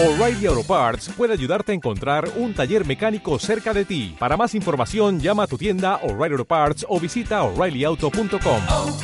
[0.00, 4.14] O'Reilly Auto Parts puede ayudarte a encontrar un taller mecánico cerca de ti.
[4.16, 8.62] Para más información, llama a tu tienda O'Reilly Auto Parts o visita oreillyauto.com.
[8.70, 8.98] oh,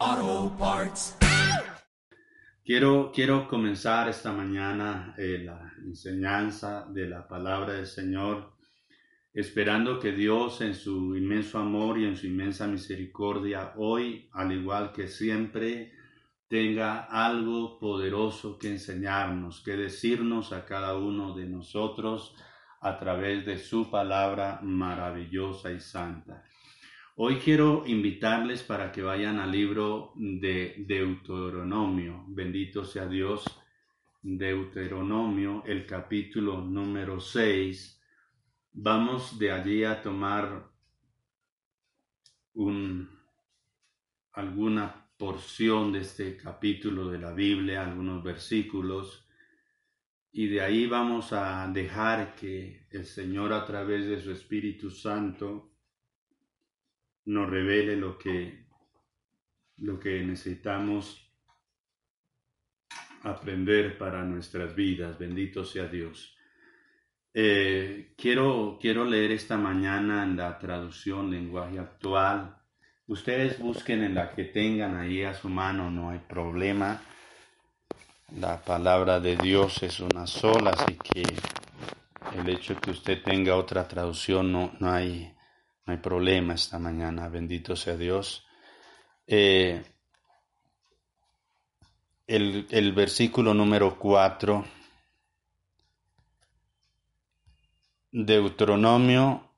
[0.00, 1.18] oh, Parts.
[2.64, 8.54] Quiero, quiero comenzar esta mañana eh, la enseñanza de la palabra del Señor,
[9.34, 14.92] esperando que Dios en su inmenso amor y en su inmensa misericordia hoy, al igual
[14.92, 15.99] que siempre,
[16.50, 22.34] tenga algo poderoso que enseñarnos, que decirnos a cada uno de nosotros
[22.80, 26.42] a través de su palabra maravillosa y santa.
[27.14, 32.24] Hoy quiero invitarles para que vayan al libro de Deuteronomio.
[32.26, 33.44] Bendito sea Dios.
[34.20, 38.02] Deuteronomio, el capítulo número 6.
[38.72, 40.68] Vamos de allí a tomar
[42.54, 43.08] un,
[44.32, 49.28] alguna porción de este capítulo de la Biblia, algunos versículos,
[50.32, 55.74] y de ahí vamos a dejar que el Señor a través de su Espíritu Santo
[57.26, 58.64] nos revele lo que,
[59.76, 61.30] lo que necesitamos
[63.22, 65.18] aprender para nuestras vidas.
[65.18, 66.34] Bendito sea Dios.
[67.34, 72.59] Eh, quiero, quiero leer esta mañana en la traducción lenguaje actual
[73.10, 77.02] Ustedes busquen en la que tengan ahí a su mano, no hay problema.
[78.38, 81.24] La palabra de Dios es una sola, así que
[82.38, 85.34] el hecho de que usted tenga otra traducción no, no, hay,
[85.86, 87.28] no hay problema esta mañana.
[87.28, 88.46] Bendito sea Dios.
[89.26, 89.82] Eh,
[92.28, 94.64] el, el versículo número 4.
[98.12, 99.50] Deuteronomio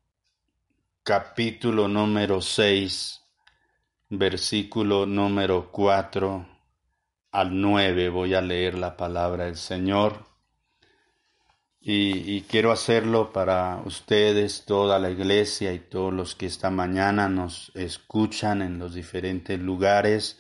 [1.03, 3.22] capítulo número 6
[4.15, 6.47] versículo número 4
[7.31, 10.27] al 9 voy a leer la palabra del Señor
[11.81, 17.31] y, y, quiero hacerlo para ustedes, toda la iglesia y todos los que esta mañana
[17.31, 20.39] nos escuchan en los diferentes lugares.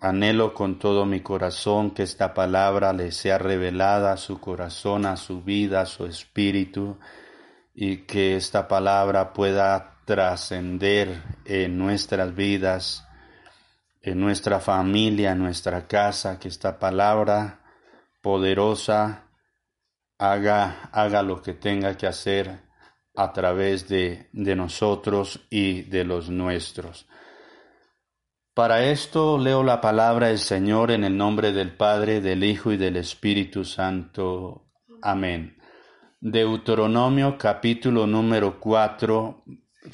[0.00, 5.16] Anhelo con todo mi corazón que esta palabra les sea revelada a su corazón, a
[5.16, 6.98] su vida, a su espíritu
[7.74, 13.06] y que esta palabra pueda trascender en nuestras vidas,
[14.02, 17.60] en nuestra familia, en nuestra casa, que esta palabra
[18.22, 19.28] poderosa
[20.18, 22.60] haga, haga lo que tenga que hacer
[23.14, 27.06] a través de, de nosotros y de los nuestros.
[28.54, 32.76] Para esto leo la palabra del Señor en el nombre del Padre, del Hijo y
[32.76, 34.66] del Espíritu Santo.
[35.02, 35.56] Amén.
[36.20, 39.44] Deuteronomio capítulo número 4,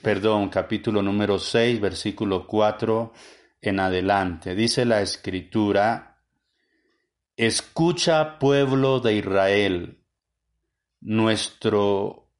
[0.02, 3.12] perdón, capítulo número 6, versículo 4
[3.60, 4.54] en adelante.
[4.54, 6.22] Dice la escritura,
[7.36, 10.04] escucha pueblo de Israel,
[11.00, 12.32] nuestro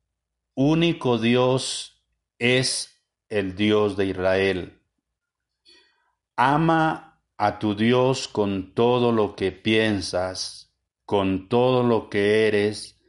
[0.54, 2.04] único Dios
[2.38, 4.82] es el Dios de Israel.
[6.36, 10.74] Ama a tu Dios con todo lo que piensas,
[11.04, 13.00] con todo lo que eres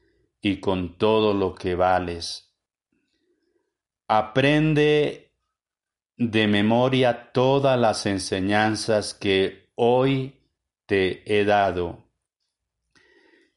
[0.42, 2.47] y con todo lo que vales
[4.08, 5.34] Aprende
[6.16, 10.40] de memoria todas las enseñanzas que hoy
[10.86, 12.06] te he dado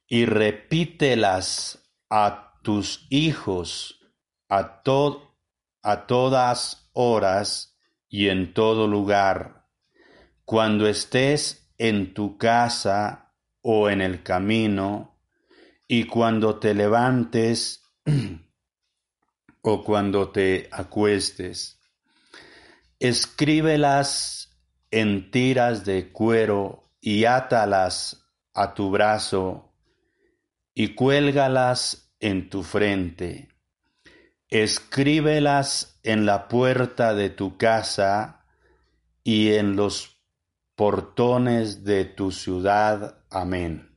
[0.08, 4.00] y repítelas a tus hijos
[4.48, 5.36] a, to
[5.82, 7.78] a todas horas
[8.08, 9.68] y en todo lugar,
[10.44, 15.16] cuando estés en tu casa o en el camino,
[15.86, 17.84] y cuando te levantes
[19.62, 21.80] o cuando te acuestes.
[22.98, 24.58] Escríbelas
[24.90, 29.72] en tiras de cuero y átalas a tu brazo
[30.74, 33.48] y cuélgalas en tu frente.
[34.48, 38.44] Escríbelas en la puerta de tu casa
[39.22, 40.18] y en los
[40.74, 43.24] portones de tu ciudad.
[43.30, 43.96] Amén.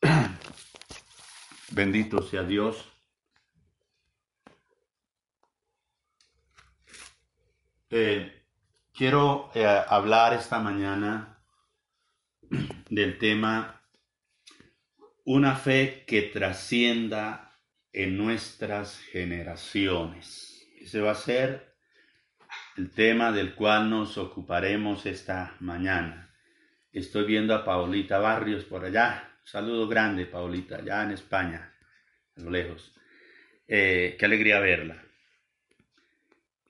[1.70, 2.89] Bendito sea Dios
[7.92, 8.44] Eh,
[8.92, 11.42] quiero eh, hablar esta mañana
[12.88, 13.82] del tema
[15.24, 17.58] una fe que trascienda
[17.92, 20.64] en nuestras generaciones.
[20.80, 21.74] Ese va a ser
[22.76, 26.32] el tema del cual nos ocuparemos esta mañana.
[26.92, 29.36] Estoy viendo a Paulita Barrios por allá.
[29.40, 31.74] Un saludo grande, Paulita, allá en España,
[32.36, 32.94] a lo lejos.
[33.66, 35.09] Eh, qué alegría verla.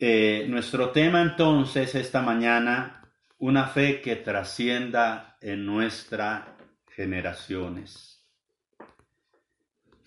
[0.02, 3.02] Eh, nuestro tema entonces esta mañana
[3.37, 6.49] una fe que trascienda en nuestras
[6.88, 8.26] generaciones.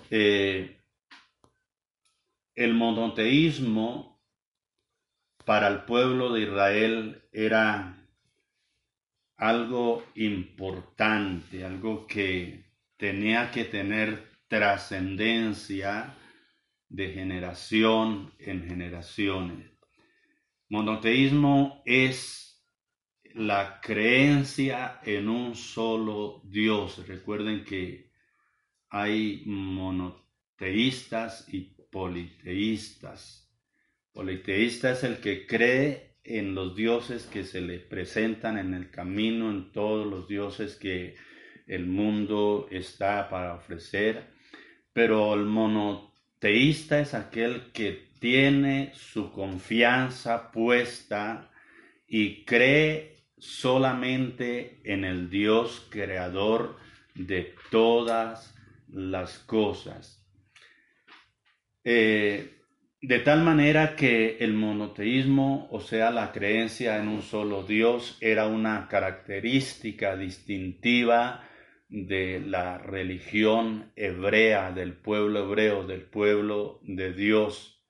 [0.10, 0.82] Eh,
[2.56, 4.20] el monoteísmo
[5.46, 7.96] para el pueblo de Israel era
[9.38, 12.66] algo importante, algo que
[12.98, 16.16] tenía que tener trascendencia
[16.90, 19.73] de generación en generaciones.
[20.74, 22.66] Monoteísmo es
[23.36, 27.08] la creencia en un solo Dios.
[27.08, 28.10] Recuerden que
[28.90, 33.56] hay monoteístas y politeístas.
[34.14, 39.52] Politeísta es el que cree en los dioses que se le presentan en el camino,
[39.52, 41.14] en todos los dioses que
[41.68, 44.34] el mundo está para ofrecer.
[44.92, 45.46] Pero el
[46.44, 51.50] monoteísta es aquel que tiene su confianza puesta
[52.06, 56.76] y cree solamente en el Dios creador
[57.16, 58.54] de todas
[58.90, 60.22] las cosas.
[61.86, 62.58] Eh,
[63.02, 68.48] de tal manera que el monoteísmo, o sea, la creencia en un solo Dios, era
[68.48, 71.48] una característica distintiva
[71.94, 77.86] de la religión hebrea, del pueblo hebreo, del pueblo de Dios.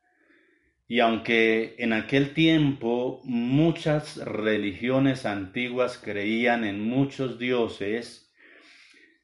[0.90, 8.30] Y aunque en aquel tiempo muchas religiones antiguas creían en muchos dioses,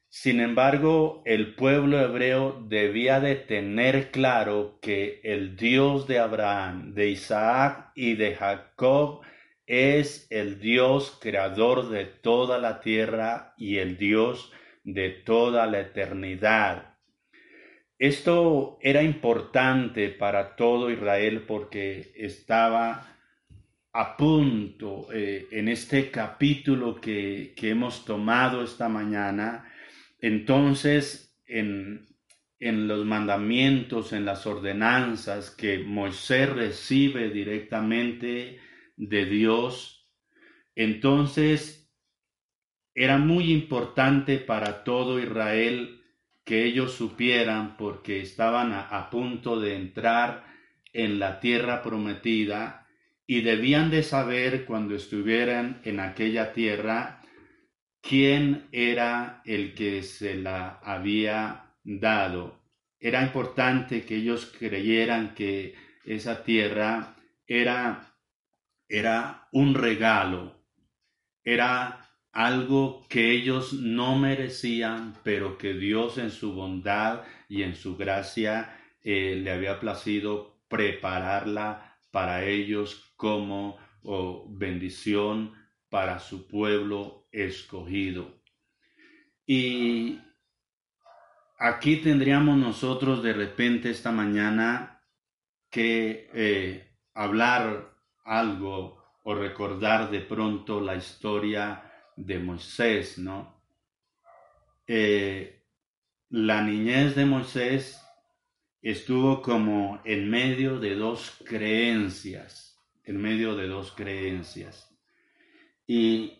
[0.08, 7.10] sin embargo, el pueblo hebreo debía de tener claro que el Dios de Abraham, de
[7.10, 9.20] Isaac y de Jacob
[9.66, 14.50] es el Dios creador de toda la tierra y el Dios
[14.82, 16.98] de toda la eternidad.
[17.98, 23.16] Esto era importante para todo Israel porque estaba
[23.92, 29.70] a punto eh, en este capítulo que, que hemos tomado esta mañana
[30.20, 32.06] entonces, en,
[32.60, 38.60] los mandamientos, en las ordenanzas que Moisés recibe directamente
[38.96, 40.08] de Dios,
[40.74, 41.79] entonces
[42.94, 46.00] era muy importante para todo Israel
[46.44, 50.44] que ellos supieran porque estaban a, punto de entrar
[50.92, 52.88] en la tierra prometida
[53.26, 57.22] y debían de saber cuando estuvieran en aquella tierra
[58.00, 62.60] quién era el que se la había dado.
[62.98, 67.16] Era importante que ellos creyeran que esa tierra
[67.46, 68.16] era,
[68.88, 70.66] era un regalo,
[71.44, 77.96] era algo que ellos no merecían, pero que Dios en su bondad y en su
[77.96, 85.54] gracia eh, le había placido prepararla para ellos como oh, bendición
[85.88, 88.40] para su pueblo escogido.
[89.44, 90.20] Y
[91.58, 95.02] aquí tendríamos nosotros de repente esta mañana
[95.68, 101.89] que eh, hablar algo o recordar de pronto la historia
[102.26, 103.54] de Moisés, ¿no?
[104.86, 105.62] Eh,
[106.28, 108.00] la niñez de Moisés
[108.82, 114.88] estuvo como en medio de dos creencias, en medio de dos creencias.
[115.86, 116.36] Y,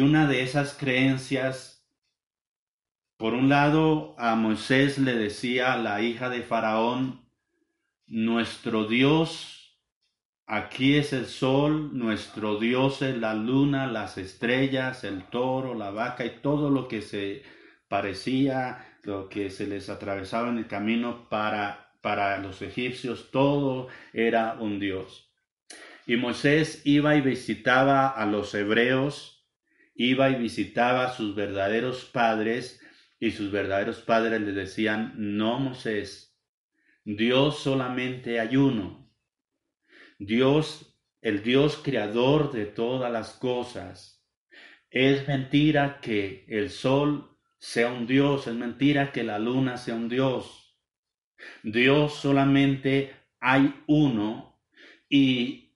[0.00, 1.84] una de esas creencias,
[3.16, 7.28] por un lado, a Moisés le decía la hija de Faraón,
[8.06, 9.59] nuestro Dios,
[10.50, 16.24] aquí es el sol, nuestro Dios es la luna, las estrellas, el toro, la vaca
[16.24, 17.44] y todo lo que se
[17.86, 24.54] parecía, lo que se les atravesaba en el camino para, para los egipcios, todo era
[24.54, 25.30] un Dios.
[26.04, 29.46] Y Moisés iba y visitaba a los hebreos,
[29.94, 32.80] iba y visitaba a sus verdaderos padres,
[33.20, 36.36] y sus verdaderos padres le decían, no Moisés,
[37.04, 38.99] Dios solamente hay uno.
[40.20, 44.24] Dios, el Dios creador de todas las cosas.
[44.90, 50.08] Es mentira que el sol sea un Dios, es mentira que la luna sea un
[50.08, 50.78] Dios.
[51.62, 54.60] Dios solamente hay uno
[55.08, 55.70] y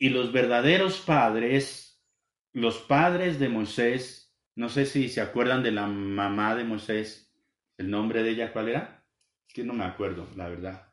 [0.00, 2.02] y los verdaderos padres,
[2.54, 7.30] los padres de Moisés, no sé si se acuerdan de la mamá de Moisés,
[7.76, 9.04] el nombre de ella, ¿cuál era?
[9.46, 10.89] Es que no me acuerdo, la verdad.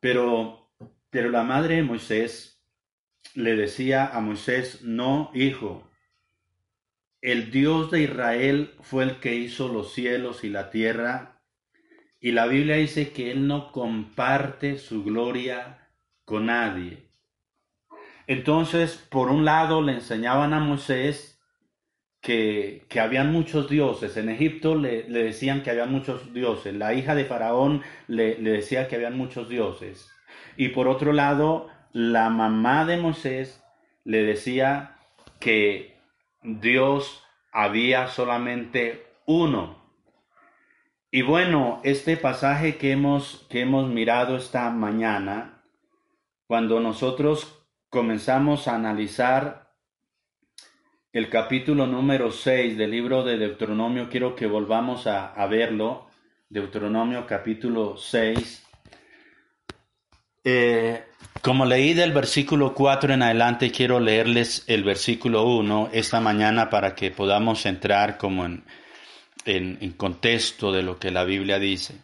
[0.00, 0.70] Pero,
[1.10, 2.62] pero la madre de Moisés
[3.34, 5.88] le decía a Moisés, no, hijo,
[7.20, 11.42] el Dios de Israel fue el que hizo los cielos y la tierra
[12.18, 15.88] y la Biblia dice que Él no comparte su gloria
[16.24, 17.08] con nadie.
[18.26, 21.29] Entonces, por un lado, le enseñaban a Moisés
[22.20, 24.16] que, que habían muchos dioses.
[24.16, 26.74] En Egipto le, decían que habían muchos dioses.
[26.74, 30.10] La hija de Faraón le, le decía que habían muchos dioses.
[30.56, 33.62] Y por otro lado, la mamá de Moisés
[34.04, 34.96] le decía
[35.38, 35.96] que
[36.42, 39.80] Dios había solamente uno.
[41.10, 45.62] Y bueno, este pasaje que hemos, que hemos mirado esta mañana,
[46.46, 49.69] cuando nosotros comenzamos a analizar
[51.12, 56.08] el capítulo número 6 del libro de Deuteronomio, quiero que volvamos a, verlo,
[56.48, 58.62] Deuteronomio capítulo 6.
[60.44, 61.04] Eh,
[61.42, 66.94] como leí del versículo 4 en adelante, quiero leerles el versículo 1 esta mañana para
[66.94, 68.64] que podamos entrar como en,
[69.44, 71.96] en contexto de lo que la Biblia dice.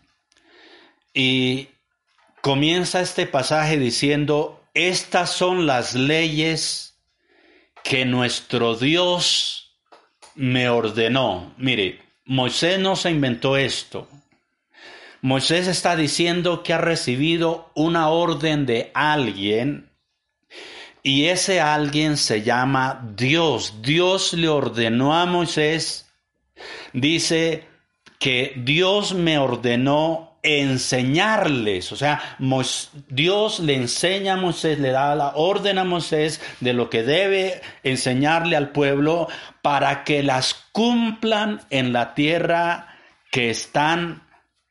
[1.15, 1.69] Y
[2.43, 6.96] comienza este pasaje diciendo, estas son las leyes
[7.89, 9.77] que nuestro Dios
[10.35, 11.55] me ordenó.
[11.57, 14.09] Mire, Moisés no se inventó esto.
[15.23, 19.89] Moisés está diciendo que ha recibido una orden de alguien
[21.03, 23.81] y ese alguien se llama Dios.
[23.83, 26.07] Dios le ordenó a Moisés,
[26.93, 27.65] dice
[28.19, 32.39] que Dios me ordenó enseñarles, o sea,
[33.09, 37.61] Dios le enseña a Moisés, le da la orden a Moisés de lo que debe
[37.83, 39.29] enseñarle al pueblo
[39.63, 42.97] para que las cumplan en la tierra
[43.31, 44.23] que están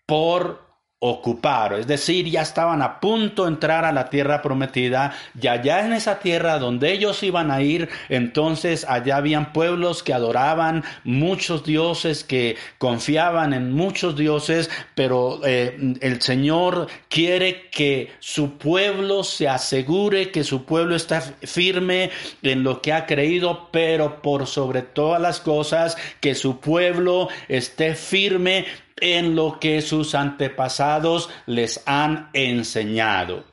[0.05, 0.64] por
[1.05, 5.85] ocupar, es decir, ya estaban a punto de entrar a la tierra prometida, y allá
[5.85, 11.63] en esa tierra donde ellos iban a ir, entonces allá habían pueblos que adoraban muchos
[11.63, 19.47] dioses, que confiaban en muchos dioses, pero eh, el Señor quiere que su pueblo se
[19.47, 22.09] asegure que su pueblo está firme
[22.41, 27.95] en lo que ha creído, pero por sobre todas las cosas, que su pueblo esté
[27.95, 28.65] firme
[28.97, 33.45] en lo que sus antepasados les han enseñado.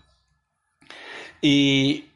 [1.40, 2.06] Y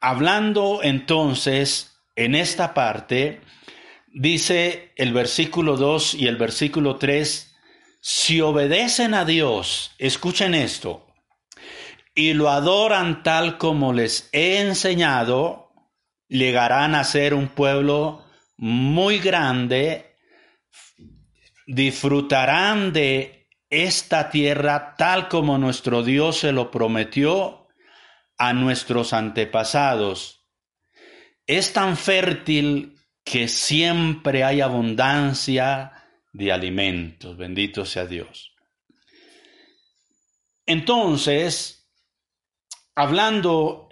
[0.00, 3.40] hablando entonces en esta parte,
[4.08, 7.54] dice el versículo 2 y el versículo 3,
[8.00, 11.06] si obedecen a Dios, escuchen esto,
[12.14, 15.72] y lo adoran tal como les he enseñado,
[16.28, 18.24] llegarán a ser un pueblo
[18.56, 20.13] muy grande
[21.66, 27.68] disfrutarán de esta tierra tal como nuestro Dios se lo prometió
[28.38, 30.46] a nuestros antepasados.
[31.46, 35.92] Es tan fértil que siempre hay abundancia
[36.32, 37.36] de alimentos.
[37.36, 38.54] Bendito sea Dios.
[40.66, 41.90] Entonces,
[42.94, 43.88] hablando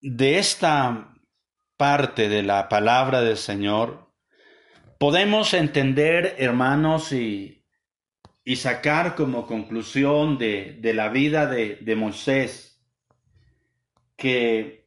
[0.00, 1.14] de esta
[1.76, 4.11] parte de la palabra del Señor,
[5.02, 7.66] Podemos entender, hermanos, y,
[8.44, 12.80] y sacar como conclusión de, de la vida de, de Moisés
[14.16, 14.86] que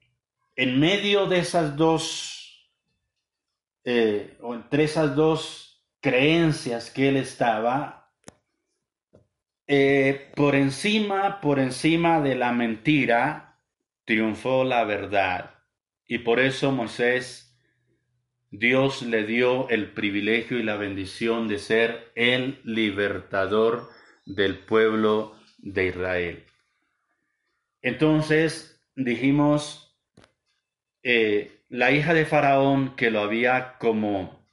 [0.55, 2.71] en medio de esas dos,
[3.83, 8.09] eh, o entre esas dos creencias que él estaba,
[9.67, 13.59] eh, por encima, por encima de la mentira,
[14.05, 15.55] triunfó la verdad.
[16.07, 17.44] Y por eso Moisés
[18.51, 23.89] Dios le dio el privilegio y la bendición de ser el libertador
[24.25, 26.43] del pueblo de Israel.
[27.81, 29.95] Entonces dijimos,
[31.03, 34.47] eh, la hija de Faraón que lo había como,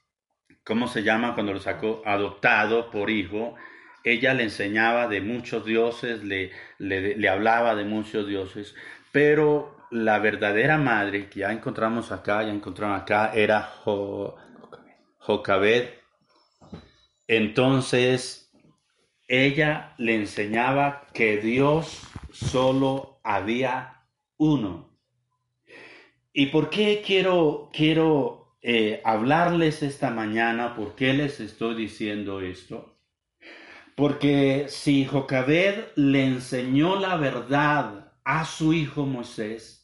[0.63, 2.01] ¿cómo se llama cuando lo sacó?
[2.05, 3.55] Adoptado por hijo,
[4.03, 8.75] ella le enseñaba de muchos dioses, le, le, le hablaba de muchos dioses,
[9.11, 14.35] pero la verdadera madre que ya encontramos acá, ya encontramos acá, era jo,
[15.17, 15.89] Jocabed.
[17.27, 18.51] Entonces,
[19.27, 24.07] ella le enseñaba que Dios solo había
[24.37, 24.97] uno.
[26.33, 30.75] ¿Y por qué quiero, quiero eh, hablarles esta mañana?
[30.75, 32.97] ¿Por qué les estoy diciendo esto?
[33.95, 39.82] Porque si Jocabed le enseñó la verdad a su hijo Moisés,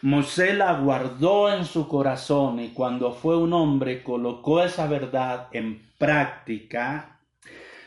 [0.00, 5.82] Moisés la guardó en su corazón y cuando fue un hombre colocó esa verdad en
[5.98, 7.20] práctica.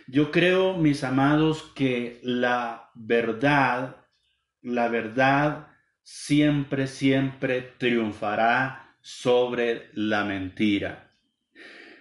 [0.07, 3.95] Yo creo, mis amados, que la verdad,
[4.61, 5.67] la verdad
[6.03, 11.11] siempre, siempre triunfará sobre la mentira.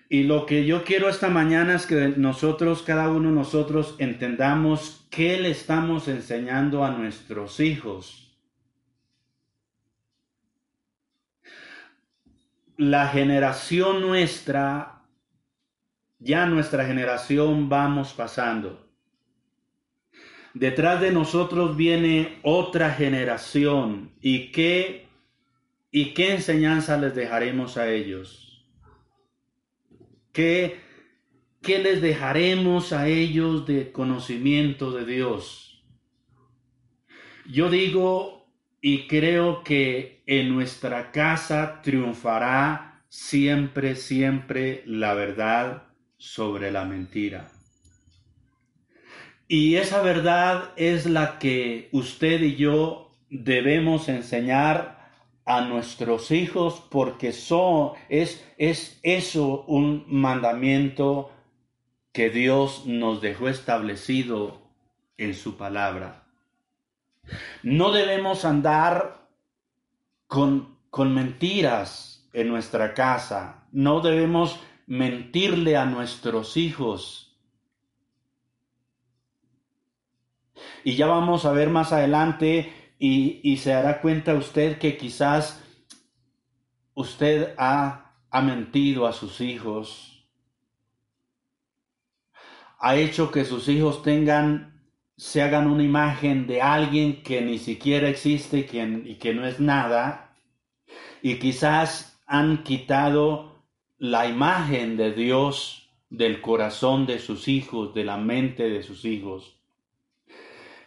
[0.08, 5.06] Y lo que yo quiero esta mañana es que nosotros, cada uno de nosotros, entendamos
[5.08, 8.29] qué le estamos enseñando a nuestros hijos
[12.80, 15.02] la generación nuestra,
[16.18, 18.88] ya nuestra generación vamos pasando.
[20.54, 25.06] Detrás de nosotros viene otra generación y qué
[25.90, 28.66] y qué enseñanza les dejaremos a ellos.
[30.32, 30.80] ¿Qué,
[31.60, 35.84] qué les dejaremos a ellos de conocimiento de Dios?
[37.44, 38.39] Yo digo
[38.80, 45.82] y creo que en nuestra casa triunfará siempre, siempre la verdad
[46.16, 47.50] sobre la mentira.
[49.48, 55.10] Y esa verdad es la que usted y yo debemos enseñar
[55.44, 61.32] a nuestros hijos porque son, es, es eso un mandamiento
[62.12, 64.62] que Dios nos dejó establecido
[65.16, 66.29] en su palabra.
[67.62, 69.26] No debemos andar
[70.26, 77.38] con, con mentiras en nuestra casa, no debemos mentirle a nuestros hijos.
[80.84, 85.62] Y ya vamos a ver más adelante y, se dará cuenta usted que quizás
[86.94, 90.28] usted ha, ha mentido a sus hijos,
[92.78, 94.79] ha hecho que sus hijos tengan,
[95.20, 98.66] se hagan una imagen de alguien que ni siquiera existe
[99.04, 100.34] y que no es nada,
[101.20, 103.62] y quizás han quitado
[103.98, 109.60] la imagen de Dios del corazón de sus hijos, de la mente de sus hijos.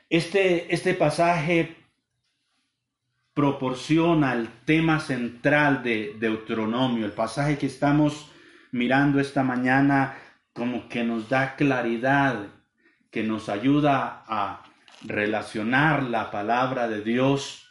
[0.09, 1.75] Este, este pasaje
[3.35, 8.31] proporciona el tema central de Deuteronomio, el pasaje que estamos
[8.71, 10.17] mirando esta mañana
[10.53, 12.47] como que nos da claridad,
[13.13, 14.63] que nos ayuda a
[15.03, 17.69] relacionar la palabra de Dios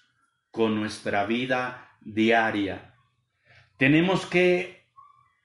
[0.53, 2.95] con nuestra vida diaria.
[3.77, 4.87] Tenemos que,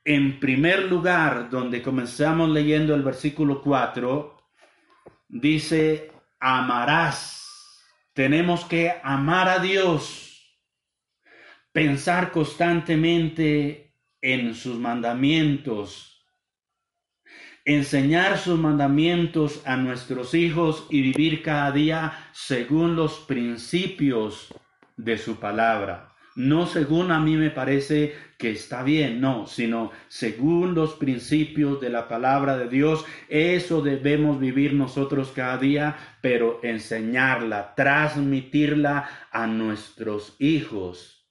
[0.05, 4.37] en primer lugar, donde comenzamos leyendo el versículo 4,
[5.29, 7.83] dice, amarás.
[8.13, 10.61] Tenemos que amar a Dios,
[11.71, 16.16] pensar constantemente en sus mandamientos,
[17.67, 24.51] enseñar sus mandamientos a nuestros hijos y vivir cada día según los principios
[24.95, 30.75] de su palabra no según a mí me parece que está bien, no, sino según
[30.75, 33.05] los principios de la palabra de Dios.
[33.27, 41.27] Eso debemos vivir nosotros cada día, pero enseñarla, transmitirla a nuestros hijos.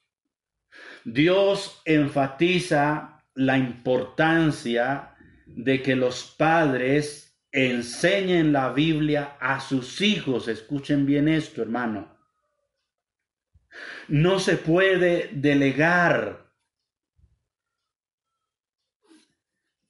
[1.04, 5.15] Dios enfatiza la importancia
[5.46, 10.48] de que los padres enseñen la Biblia a sus hijos.
[10.48, 12.14] Escuchen bien esto, hermano.
[14.08, 16.50] No se puede delegar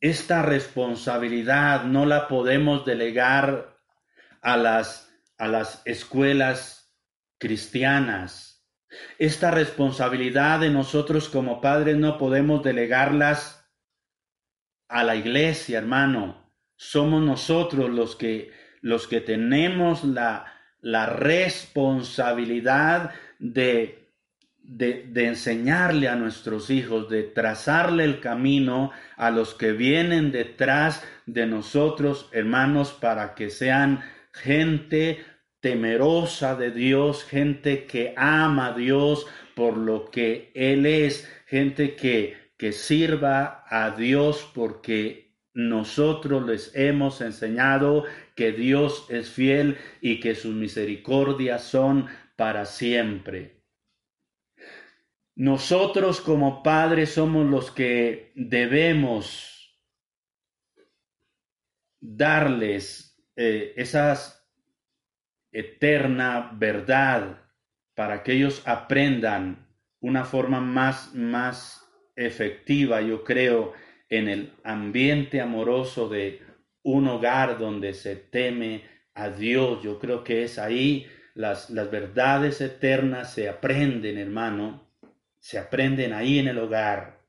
[0.01, 3.77] esta responsabilidad, no la podemos delegar
[4.43, 6.95] a las, a las escuelas
[7.39, 8.65] cristianas.
[9.19, 13.56] Esta responsabilidad de nosotros como padres no podemos delegarlas
[14.89, 16.51] a la iglesia, hermano.
[16.77, 20.47] Somos nosotros los que, los que tenemos la,
[20.81, 24.07] la responsabilidad de
[24.67, 31.47] de, enseñarle a nuestros hijos, de trazarle el camino a los que vienen detrás de
[31.47, 35.25] nosotros, hermanos, para que sean gente
[35.61, 42.37] temerosa de Dios, gente que ama a Dios por lo que Él es, gente que,
[42.57, 50.35] que sirva a Dios porque nosotros les hemos enseñado que Dios es fiel y que
[50.35, 53.63] sus misericordias son para siempre.
[55.35, 59.57] Nosotros como padres somos los que debemos
[62.01, 64.15] darles eh, esa
[65.53, 67.43] eterna verdad
[67.95, 69.67] para que ellos aprendan
[70.01, 71.86] una forma más, más
[72.17, 73.75] efectiva, yo creo,
[74.09, 76.41] en el ambiente amoroso de
[76.83, 78.83] un hogar donde se teme
[79.15, 79.83] a Dios.
[79.83, 84.87] Yo creo que es ahí las, las verdades eternas se aprenden, hermano
[85.47, 87.21] se aprenden ahí en el hogar.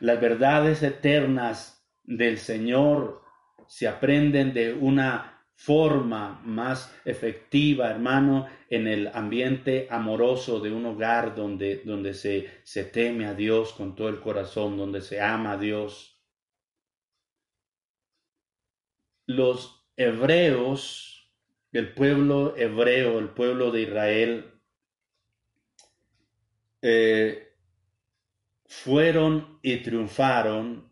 [0.00, 3.22] Las verdades eternas del Señor
[3.66, 5.31] se aprenden de una
[5.64, 12.84] forma más efectiva, hermano, en el ambiente amoroso de un hogar donde, donde se, se
[12.84, 16.20] teme a Dios con todo el corazón, donde se ama a Dios.
[19.26, 21.32] Los hebreos,
[21.70, 24.60] el pueblo hebreo, el pueblo de Israel,
[26.82, 27.54] eh,
[28.66, 30.91] fueron y triunfaron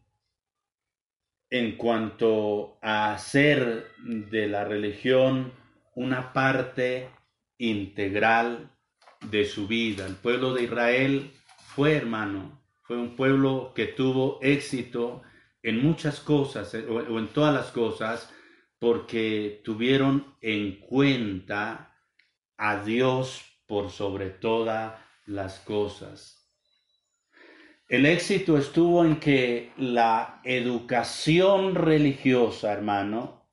[1.51, 5.53] en cuanto a hacer de la religión
[5.95, 7.11] una parte
[7.59, 8.71] integral
[9.29, 10.07] de su vida.
[10.07, 15.23] El pueblo de Israel fue, hermano, fue un pueblo que tuvo éxito
[15.63, 18.33] en muchas cosas, eh, o en todas las cosas,
[18.79, 21.95] porque tuvieron en cuenta
[22.57, 24.95] a Dios por sobre todas
[25.27, 26.40] las cosas.
[27.91, 33.49] El éxito estuvo en que la educación religiosa, hermano,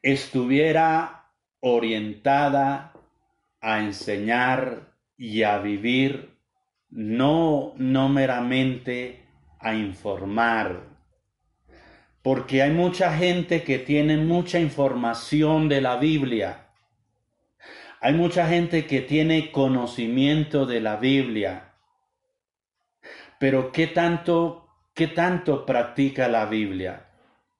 [0.00, 1.30] estuviera
[1.60, 2.94] orientada
[3.60, 6.38] a enseñar y a vivir,
[6.88, 9.26] no, no meramente
[9.58, 10.80] a informar.
[12.22, 16.70] Porque hay mucha gente que tiene mucha información de la Biblia.
[18.00, 21.73] Hay mucha gente que tiene conocimiento de la Biblia.
[23.44, 27.10] Pero ¿qué tanto, qué tanto practica la Biblia?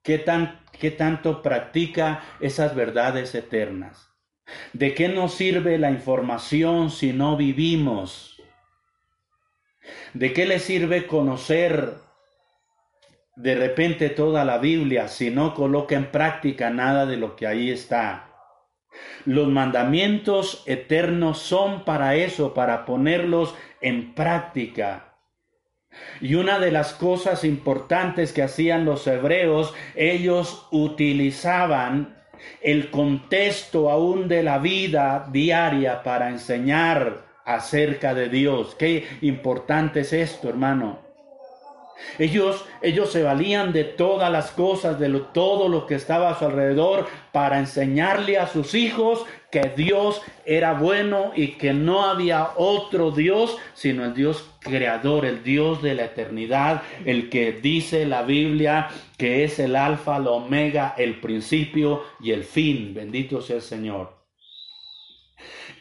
[0.01, 4.09] ¿Qué, tan, ¿Qué tanto practica esas verdades eternas?
[4.73, 8.41] ¿De qué nos sirve la información si no vivimos?
[10.15, 11.93] ¿De qué le sirve conocer
[13.35, 17.69] de repente toda la Biblia si no coloca en práctica nada de lo que ahí
[17.69, 18.31] está?
[19.25, 25.11] Los mandamientos eternos son para eso, para ponerlos en práctica.
[26.21, 32.15] Y una de las cosas importantes que hacían los hebreos, ellos utilizaban
[32.61, 38.75] el contexto aún de la vida diaria para enseñar acerca de Dios.
[38.77, 41.05] Qué importante es esto, hermano.
[42.19, 46.45] Ellos, ellos se valían de todas las cosas, de todo lo que estaba a su
[46.45, 53.11] alrededor, para enseñarle a sus hijos que Dios era bueno y que no había otro
[53.11, 58.89] Dios, sino el Dios creador, el Dios de la eternidad, el que dice la Biblia
[59.17, 62.93] que es el alfa, el omega, el principio y el fin.
[62.93, 64.17] Bendito sea el Señor.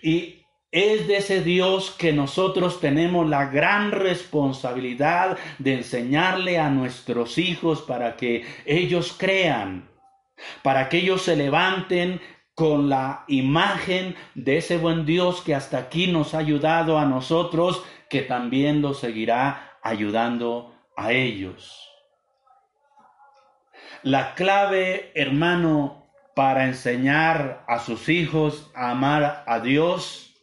[0.01, 7.39] Y es de ese Dios que nosotros tenemos la gran responsabilidad de enseñarle a nuestros
[7.39, 9.89] hijos para que ellos crean,
[10.63, 12.21] para que ellos se levanten
[12.55, 17.85] con la imagen de ese buen Dios que hasta aquí nos ha ayudado a nosotros,
[18.09, 21.91] que también lo seguirá ayudando a ellos.
[24.03, 30.35] La clave, hermano, para enseñar a sus hijos a amar a Dios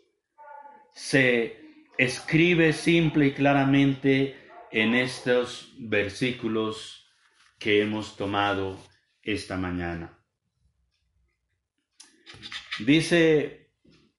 [0.93, 7.08] se escribe simple y claramente en estos versículos
[7.60, 8.78] que hemos tomado
[9.21, 10.20] esta mañana.
[12.79, 13.71] Dice,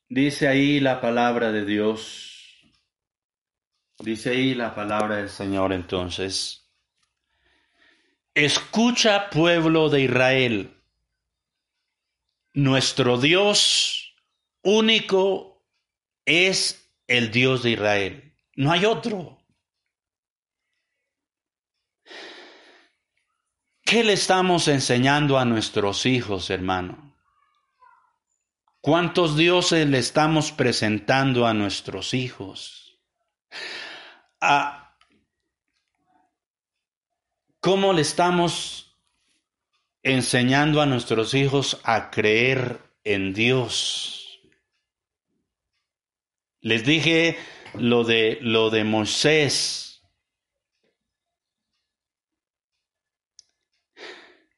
[0.08, 2.72] dice ahí la palabra de Dios,
[3.98, 6.70] dice ahí la palabra del Señor entonces,
[8.34, 10.76] escucha pueblo de Israel,
[12.54, 14.14] nuestro Dios
[14.62, 15.64] único
[16.24, 18.34] es el Dios de Israel.
[18.56, 19.38] No hay otro.
[23.84, 27.11] ¿Qué le estamos enseñando a nuestros hijos, hermano?
[28.82, 32.98] ¿Cuántos dioses le estamos presentando a nuestros hijos?
[37.60, 38.98] ¿Cómo le estamos
[40.02, 44.40] enseñando a nuestros hijos a creer en Dios?
[46.60, 47.38] Les dije
[47.74, 49.91] lo de, lo de Moisés.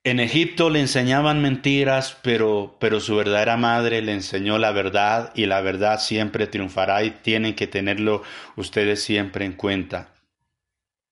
[0.05, 5.47] En Egipto le enseñaban mentiras, pero, pero su verdadera madre le enseñó la verdad y
[5.47, 8.23] la verdad siempre triunfará y tienen que tenerlo
[8.57, 10.15] ustedes siempre en cuenta.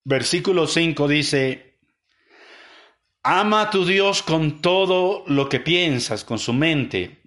[0.04, 1.78] Versículo 5 dice,
[3.22, 7.22] ama a tu Dios con todo lo que piensas, con su mente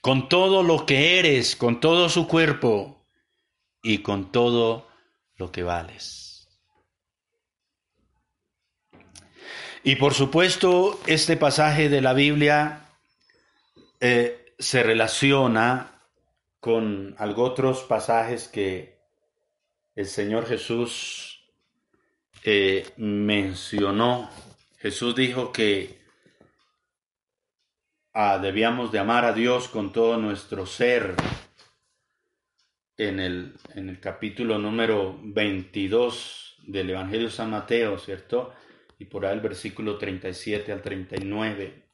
[0.00, 3.06] con todo lo que eres, con todo su cuerpo
[3.82, 4.88] y con todo
[5.36, 6.37] lo que vales.
[9.88, 12.90] Y por supuesto, este pasaje de la Biblia
[14.00, 16.02] eh, se relaciona
[16.60, 18.98] con otros pasajes que
[19.94, 21.42] el Señor Jesús
[22.44, 24.28] eh, mencionó.
[24.76, 25.98] Jesús dijo que
[28.42, 31.14] debíamos de amar a Dios con todo nuestro ser.
[32.98, 38.52] En el, en el capítulo número 22 del Evangelio de San Mateo, ¿cierto?
[38.98, 41.90] Y por ahí el versículo 37 al 39.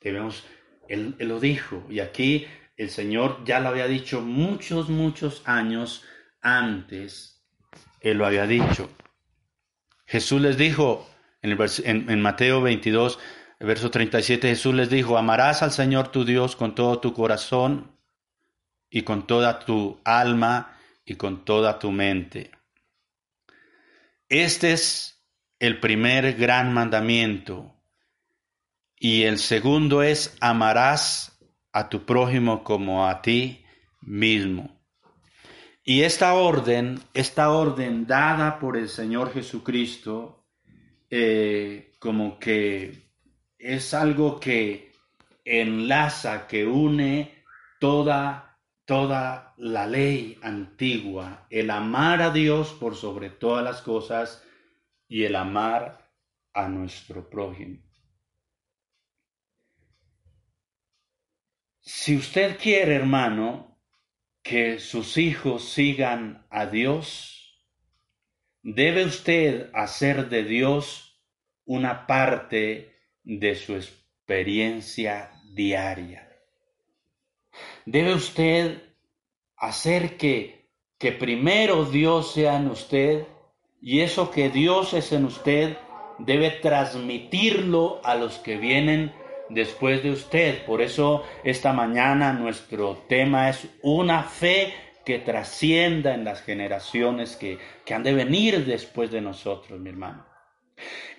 [0.00, 0.44] Debemos,
[0.88, 6.04] él, él lo dijo, y aquí el Señor ya lo había dicho muchos, muchos años
[6.40, 7.44] antes,
[8.00, 8.90] Él lo había dicho.
[10.06, 11.08] Jesús les dijo
[11.42, 13.18] en, el vers- en- en Mateo 22,
[13.60, 17.96] verso 37, Jesús les dijo, amarás al Señor tu Dios con todo tu corazón
[18.90, 22.50] y con toda tu alma y con toda tu mente.
[24.28, 25.21] Este es
[25.62, 27.72] el primer gran mandamiento.
[28.98, 31.38] Y el segundo es amarás
[31.72, 33.64] a tu prójimo como a ti
[34.00, 34.82] mismo.
[35.84, 40.48] Y esta orden, esta orden dada por el Señor Jesucristo,
[41.08, 43.12] eh, como que
[43.56, 44.90] es algo que
[45.44, 47.44] enlaza, que une
[47.78, 54.42] toda, toda la ley antigua, el amar a Dios por sobre todas las cosas
[55.12, 56.10] y el amar
[56.54, 57.82] a nuestro prójimo.
[61.80, 63.78] Si usted quiere, hermano,
[64.42, 67.62] que sus hijos sigan a Dios,
[68.62, 71.22] debe usted hacer de Dios
[71.66, 76.26] una parte de su experiencia diaria.
[77.84, 78.82] Debe usted
[79.56, 83.26] hacer que, que primero Dios sea en usted
[83.82, 85.76] y eso que Dios es en usted
[86.18, 89.12] debe transmitirlo a los que vienen
[89.48, 90.64] después de usted.
[90.64, 94.72] Por eso esta mañana nuestro tema es una fe
[95.04, 100.26] que trascienda en las generaciones que, que han de venir después de nosotros, mi hermano.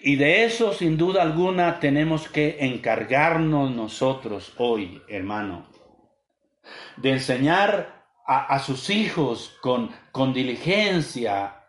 [0.02, 5.67] Y de eso, sin duda alguna, tenemos que encargarnos nosotros hoy, hermano,
[6.95, 11.62] de enseñar a, a sus hijos con, con diligencia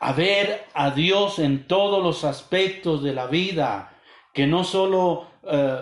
[0.00, 3.96] a ver a Dios en todos los aspectos de la vida,
[4.32, 5.80] que no solo eh,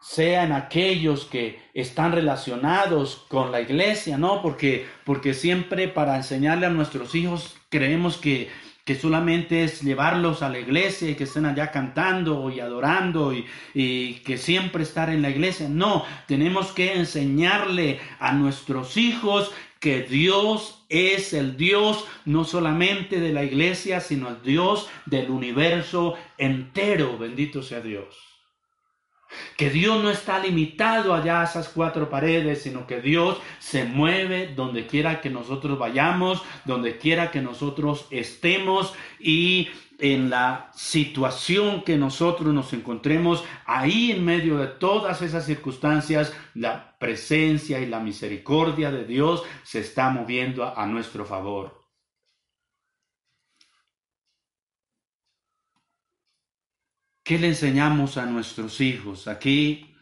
[0.00, 4.42] sean aquellos que están relacionados con la iglesia, ¿no?
[4.42, 8.48] Porque, porque siempre para enseñarle a nuestros hijos creemos que,
[8.84, 13.46] que solamente es llevarlos a la iglesia y que estén allá cantando y adorando y,
[13.74, 15.68] y que siempre estar en la iglesia.
[15.68, 19.50] No, tenemos que enseñarle a nuestros hijos
[19.86, 26.16] que Dios es el Dios no solamente de la iglesia, sino el Dios del universo
[26.38, 27.16] entero.
[27.16, 28.16] Bendito sea Dios.
[29.56, 34.48] Que Dios no está limitado allá a esas cuatro paredes, sino que Dios se mueve
[34.56, 39.68] donde quiera que nosotros vayamos, donde quiera que nosotros estemos y
[39.98, 46.98] en la situación que nosotros nos encontremos, ahí en medio de todas esas circunstancias, la
[46.98, 51.80] presencia y la misericordia de Dios se está moviendo a, nuestro favor.
[57.22, 59.26] ¿Qué le enseñamos a nuestros hijos?
[59.26, 59.96] Aquí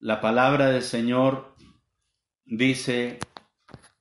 [0.00, 1.54] la palabra del Señor
[2.44, 3.20] dice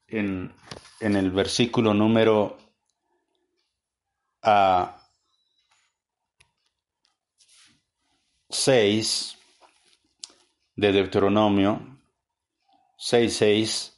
[0.07, 0.53] en,
[0.99, 2.57] en el versículo número
[4.43, 4.96] uh,
[8.49, 9.37] 6
[10.77, 11.99] de Deuteronomio
[12.97, 13.93] 6:6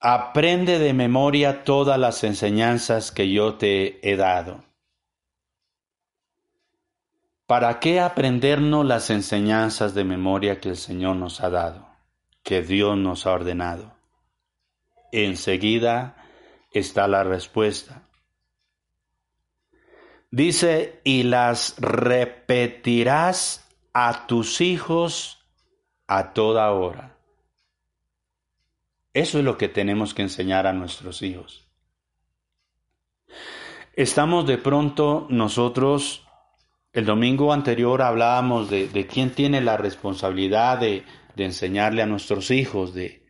[0.00, 4.64] Aprende de memoria todas las enseñanzas que yo te he dado.
[7.46, 11.88] ¿Para qué aprendernos las enseñanzas de memoria que el Señor nos ha dado,
[12.42, 13.96] que Dios nos ha ordenado?
[15.10, 16.16] Enseguida
[16.70, 18.07] está la respuesta.
[20.30, 25.38] Dice, y las repetirás a tus hijos
[26.06, 27.16] a toda hora.
[29.14, 31.66] Eso es lo que tenemos que enseñar a nuestros hijos.
[33.94, 36.24] Estamos de pronto nosotros,
[36.92, 42.52] el domingo anterior hablábamos de, de quién tiene la responsabilidad de, de, enseñarle a nuestros
[42.52, 43.26] hijos, de,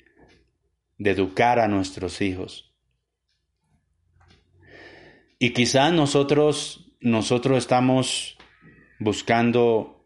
[0.98, 2.74] de educar a nuestros hijos.
[5.38, 8.36] Y quizás nosotros, nosotros estamos
[8.98, 10.04] buscando,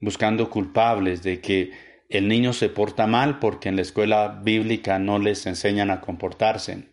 [0.00, 1.72] buscando culpables de que
[2.08, 6.88] el niño se porta mal porque en la escuela bíblica no les enseñan a comportarse,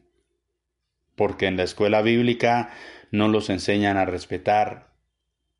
[1.15, 2.69] porque en la escuela bíblica
[3.11, 4.93] no los enseñan a respetar.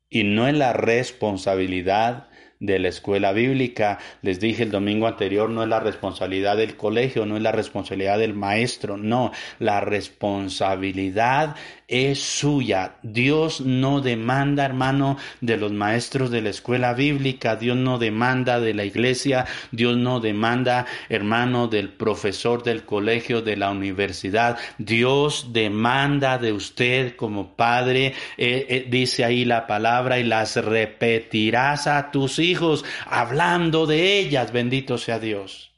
[0.08, 2.29] Y no es la responsabilidad
[2.60, 7.24] de la escuela bíblica, les dije el domingo anterior, no es la responsabilidad del colegio,
[7.24, 11.56] no es la responsabilidad del maestro, no, la responsabilidad
[11.88, 12.96] es suya.
[13.02, 18.74] Dios no demanda, hermano, de los maestros de la escuela bíblica, Dios no demanda de
[18.74, 26.36] la iglesia, Dios no demanda, hermano, del profesor del colegio, de la universidad, Dios demanda
[26.36, 32.38] de usted como padre, eh, eh, dice ahí la palabra, y las repetirás a tus
[32.38, 35.70] hijos hijos, hablando de ellas, bendito sea Dios.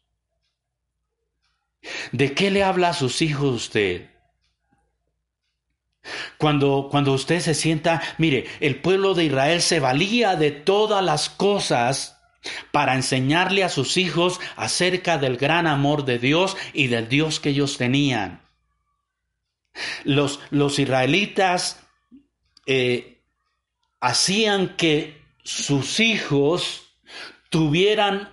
[2.13, 4.11] ¿De qué le habla a sus hijos usted?
[6.37, 11.29] Cuando, cuando usted se sienta, mire, el pueblo de Israel se valía de todas las
[11.29, 12.19] cosas
[12.73, 17.51] para enseñarle a sus hijos acerca del gran amor de Dios y del Dios que
[17.51, 18.43] ellos tenían.
[20.05, 21.81] Los, los israelitas
[22.67, 23.23] eh,
[24.01, 26.97] hacían que sus hijos
[27.51, 28.29] tuvieran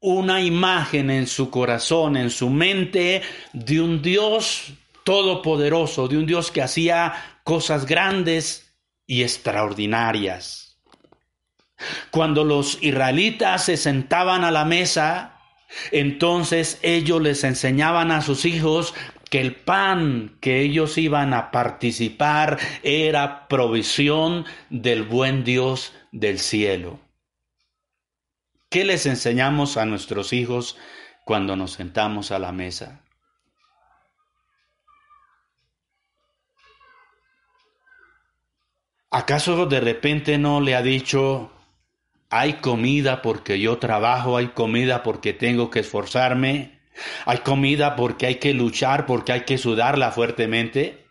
[0.00, 4.72] una imagen en su corazón, en su mente, de un Dios
[5.04, 8.74] todopoderoso, de un Dios que hacía cosas grandes
[9.06, 10.78] y extraordinarias.
[12.10, 15.40] Cuando los israelitas se sentaban a la mesa,
[15.92, 18.94] entonces ellos les enseñaban a sus hijos
[19.30, 27.00] que el pan que ellos iban a participar era provisión del buen Dios del cielo.
[28.70, 30.76] ¿Qué les enseñamos a nuestros hijos
[31.24, 33.02] cuando nos sentamos a la mesa?
[39.10, 41.50] ¿Acaso de repente no le ha dicho,
[42.28, 46.77] hay comida porque yo trabajo, hay comida porque tengo que esforzarme,
[47.24, 51.06] hay comida porque hay que luchar, porque hay que sudarla fuertemente?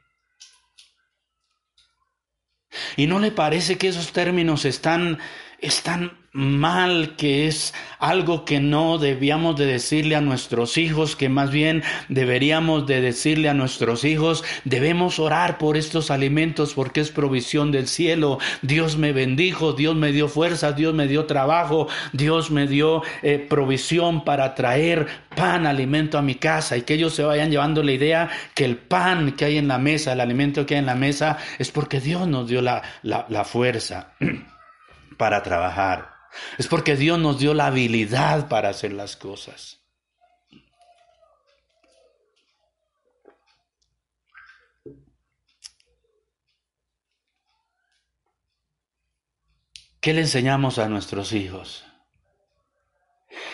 [2.95, 5.19] ¿Y no le parece que esos términos están,
[5.59, 11.49] están mal, que es algo que no debíamos de decirle a nuestros hijos, que más
[11.49, 17.71] bien deberíamos de decirle a nuestros hijos, debemos orar por estos alimentos porque es provisión
[17.71, 18.37] del cielo.
[18.61, 23.39] Dios me bendijo, Dios me dio fuerza, Dios me dio trabajo, Dios me dio eh,
[23.39, 27.93] provisión para traer pan, alimento a mi casa y que ellos se vayan llevando la
[27.93, 30.95] idea que el pan que hay en la mesa, el alimento que hay en la
[30.95, 34.13] mesa, es porque Dios nos dio la, la fuerza
[35.17, 36.13] para trabajar.
[36.57, 39.81] Es porque Dios nos dio la habilidad para hacer las cosas.
[49.99, 51.85] ¿Qué le enseñamos a nuestros hijos?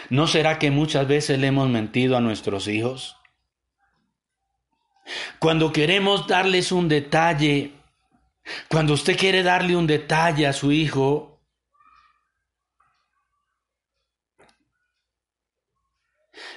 [0.09, 3.17] ¿No será que muchas veces le hemos mentido a nuestros hijos?
[5.39, 7.73] Cuando queremos darles un detalle,
[8.69, 11.32] cuando usted quiere darle un detalle a su hijo,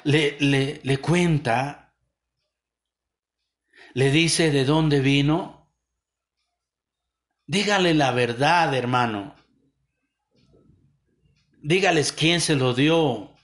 [0.05, 1.95] le, le, le cuenta,
[3.95, 5.73] le dice de dónde vino,
[7.47, 9.35] dígale la verdad, hermano.
[11.63, 13.35] Dígales quién se lo dio.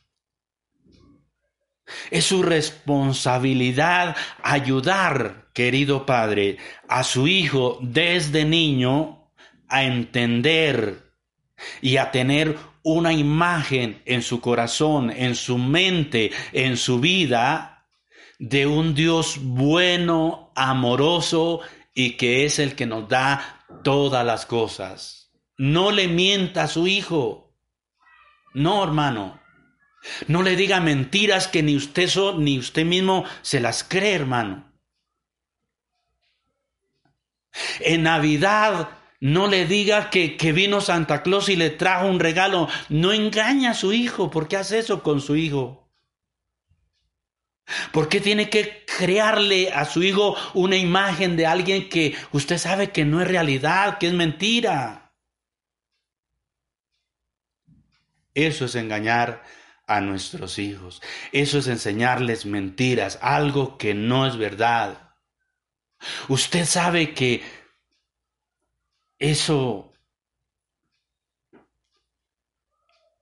[2.10, 9.30] Es su responsabilidad ayudar, querido padre, a su hijo desde niño
[9.68, 11.12] a entender
[11.80, 17.86] y a tener una imagen en su corazón, en su mente, en su vida,
[18.38, 21.60] de un Dios bueno, amoroso
[21.94, 25.30] y que es el que nos da todas las cosas.
[25.56, 27.54] No le mienta a su hijo.
[28.54, 29.40] No, hermano.
[30.26, 34.72] No le diga mentiras que ni usted ni usted mismo se las cree, hermano.
[37.80, 38.88] En Navidad
[39.22, 42.68] no le diga que, que, vino Santa Claus y le trajo un regalo.
[42.88, 44.32] No engaña a su hijo.
[44.32, 45.88] ¿Por qué hace eso con su hijo?
[47.92, 52.90] ¿Por qué tiene que crearle a su hijo una imagen de alguien que usted sabe
[52.90, 55.14] que no es realidad, que es mentira?
[58.34, 59.44] Eso es engañar
[59.86, 61.00] a nuestros hijos.
[61.30, 65.14] Eso es enseñarles mentiras, algo que no es verdad.
[66.26, 67.61] Usted sabe que
[69.22, 69.92] eso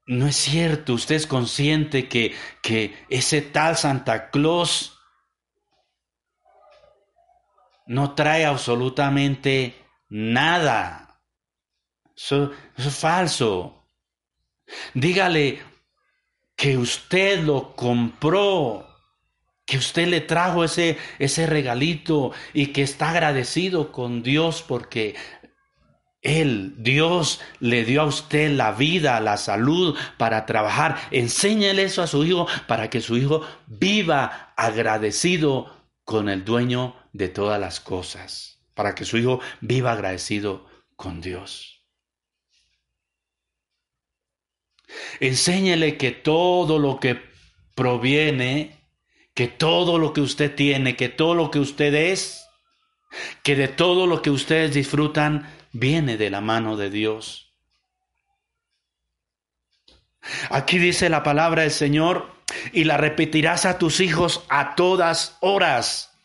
[0.07, 0.93] no es cierto.
[0.93, 4.97] Usted es consciente que, que ese tal Santa Claus
[7.85, 9.75] no trae absolutamente
[10.09, 11.21] nada.
[12.15, 13.87] Eso, es falso.
[14.95, 15.61] Dígale
[16.55, 18.87] que usted lo compró,
[19.65, 25.15] que usted le trajo ese, ese regalito y que está agradecido con Dios porque
[26.21, 30.97] él, Dios, le dio a usted la vida, la salud para trabajar.
[31.09, 37.29] Enséñele eso a su hijo para que su hijo viva agradecido con el dueño de
[37.29, 38.59] todas las cosas.
[38.75, 41.81] Para que su hijo viva agradecido con Dios.
[45.19, 47.19] Enséñele que todo lo que
[47.75, 48.87] proviene,
[49.33, 52.45] que todo lo que usted tiene, que todo lo que usted es,
[53.41, 57.53] que de todo lo que ustedes disfrutan, viene de la mano de Dios.
[60.49, 62.41] Aquí dice la palabra del Señor,
[62.73, 66.17] y la repetirás a tus hijos a todas horas,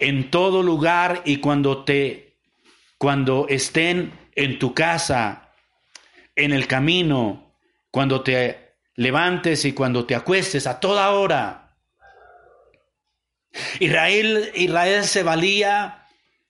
[0.00, 2.36] en todo lugar y cuando te
[2.98, 5.50] cuando estén en tu casa,
[6.36, 7.54] en el camino,
[7.90, 11.76] cuando te levantes y cuando te acuestes, a toda hora.
[13.80, 16.03] Israel, Israel se valía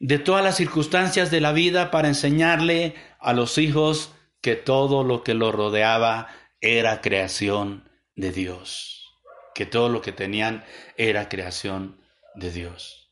[0.04, 5.24] de todas las circunstancias de la vida para enseñarle a los hijos que todo lo
[5.24, 6.28] que lo rodeaba
[6.60, 9.14] era creación de Dios,
[9.54, 10.62] que todo lo que tenían
[10.98, 13.10] era creación de Dios.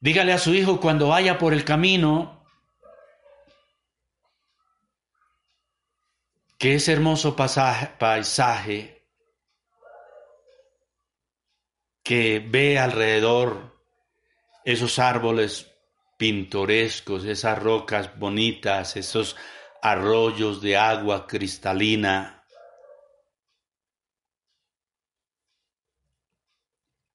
[0.00, 2.44] Dígale a su hijo cuando vaya por el camino
[6.58, 8.97] que ese hermoso paisaje
[12.08, 13.78] que ve alrededor
[14.64, 15.70] esos árboles
[16.16, 19.36] pintorescos, esas rocas bonitas, esos
[19.82, 22.46] arroyos de agua cristalina.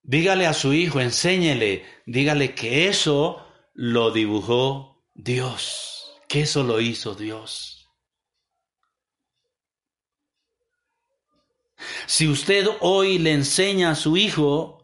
[0.04, 7.16] Dígale a su hijo, enséñele, dígale que eso lo dibujó Dios, que eso lo hizo
[7.16, 7.90] Dios.
[12.06, 14.83] Si usted hoy le enseña a su hijo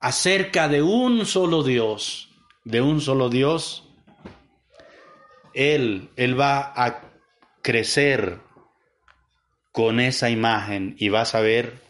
[0.00, 2.30] acerca de un solo Dios,
[2.64, 3.88] de un solo Dios,
[5.54, 7.02] él, él va a
[7.62, 8.40] crecer
[9.72, 11.80] con esa imagen y va a saber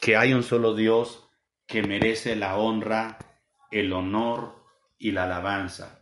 [0.00, 1.28] que hay un solo Dios
[1.66, 3.18] que merece la honra,
[3.70, 4.62] el honor
[4.98, 6.00] y la alabanza.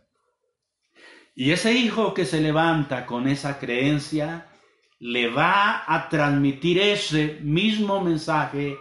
[1.35, 4.47] Y ese hijo que se levanta con esa creencia
[4.99, 8.77] le va a transmitir ese mismo mensaje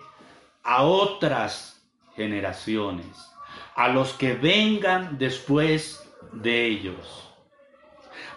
[0.63, 1.82] a otras
[2.17, 3.31] generaciones,
[3.75, 7.33] a los que vengan después de ellos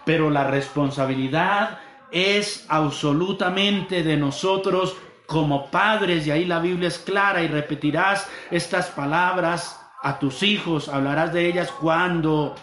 [0.06, 1.80] pero la responsabilidad
[2.12, 4.96] es absolutamente de nosotros
[5.26, 10.88] como padres, y ahí la Biblia es clara y repetirás estas palabras a tus hijos,
[10.88, 12.54] hablarás de ellas cuando,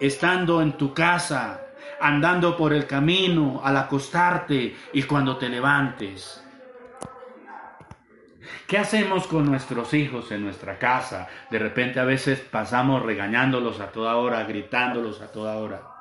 [0.00, 1.60] estando en tu casa,
[2.00, 6.42] andando por el camino, al acostarte y cuando te levantes.
[8.68, 11.26] ¿Qué hacemos con nuestros hijos en nuestra casa?
[11.50, 15.98] De repente a veces pasamos regañándolos a toda hora, gritándolos a toda hora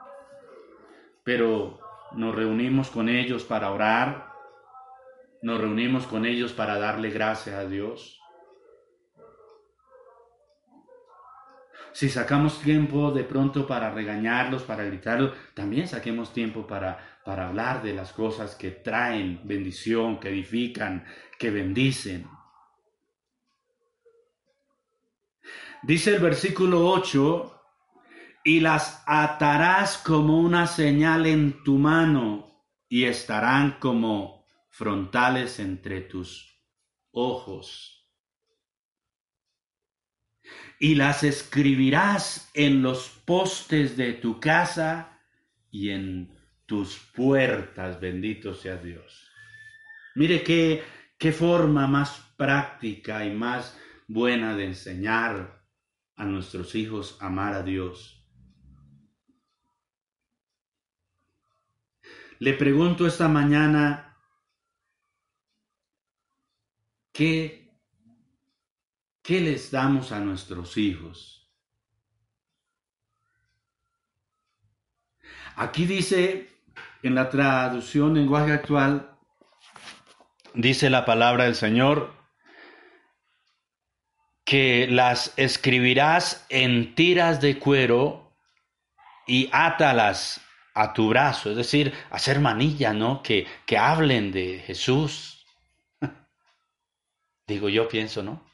[1.27, 1.77] pero
[2.13, 4.31] nos reunimos con ellos para orar,
[5.41, 8.21] nos reunimos con ellos para darle gracias a Dios.
[11.91, 17.83] Si sacamos tiempo de pronto para regañarlos, para gritarlos, también saquemos tiempo para, para hablar
[17.83, 21.03] de las cosas que traen bendición, que edifican,
[21.37, 22.25] que bendicen.
[25.83, 27.57] Dice el versículo 8,
[28.47, 36.57] y las atarás como una señal en tu mano y estarán como frontales entre tus
[37.11, 38.09] ojos.
[40.79, 45.19] Y las escribirás en los postes de tu casa
[45.69, 46.33] y en
[46.65, 49.29] tus puertas, bendito sea Dios.
[50.15, 50.85] Mire qué,
[51.17, 55.56] qué forma más práctica y más buena de enseñar
[56.17, 58.17] a nuestros hijos amar a Dios
[62.39, 64.15] Le pregunto esta mañana,
[67.11, 67.73] ¿qué,
[69.23, 71.51] qué les damos a nuestros hijos?
[75.55, 76.47] Aquí dice,
[77.01, 79.17] en la traducción lenguaje actual,
[80.53, 82.13] dice la palabra del Señor,
[84.47, 88.33] que las escribirás en tiras de cuero
[89.27, 90.39] y átalas
[90.73, 93.21] a tu brazo, es decir, hacer manilla, ¿no?
[93.21, 95.45] Que, que hablen de Jesús.
[97.45, 98.49] Digo, yo pienso, ¿no?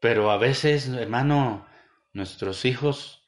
[0.00, 1.68] Pero a veces, hermano,
[2.12, 3.22] nuestros hijos,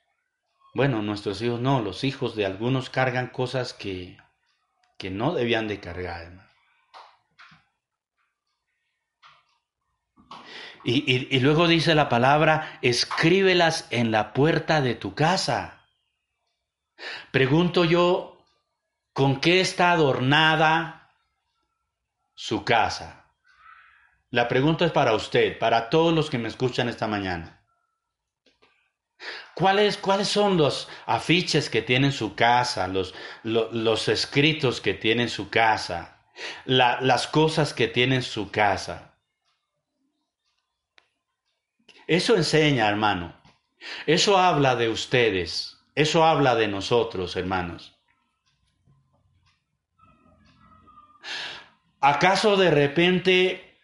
[0.75, 4.19] bueno, nuestros hijos no, los hijos de algunos cargan cosas que,
[4.99, 6.46] que no debían de cargar, hermano.
[10.89, 15.85] Y, luego dice la palabra, escríbelas en la puerta de tu casa.
[17.33, 18.39] Pregunto yo,
[19.13, 21.11] ¿con qué está adornada
[22.37, 23.33] su casa?
[24.31, 27.67] La pregunta es para usted, para todos los que me escuchan esta mañana.
[29.55, 33.13] ¿Cuáles, ¿Cuáles, son los afiches que tiene su casa, los,
[33.43, 36.29] los, escritos que tiene su casa,
[36.65, 39.06] las cosas que tiene su casa?
[42.07, 43.35] Eso enseña, hermano.
[44.07, 45.79] Eso habla de ustedes.
[45.95, 47.95] Eso habla de nosotros, hermanos.
[52.01, 53.79] ¿Acaso de repente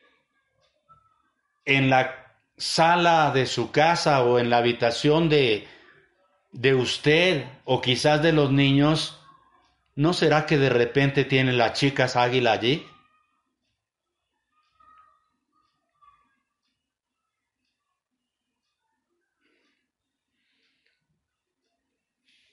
[1.65, 5.67] en la sala de su casa o en la habitación de,
[6.53, 9.19] de usted o quizás de los niños,
[9.97, 12.87] ¿no será que de repente tienen las chicas águila allí?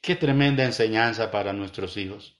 [0.09, 2.35] Qué tremenda enseñanza para nuestros hijos.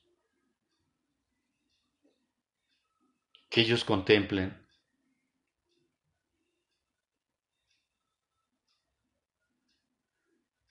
[3.47, 4.57] Que ellos contemplen.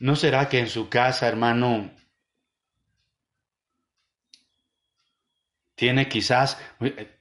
[0.00, 1.94] ¿No será que en su casa, hermano,
[5.76, 7.16] tiene quizás eh,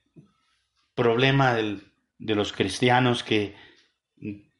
[0.95, 3.55] problema de los cristianos que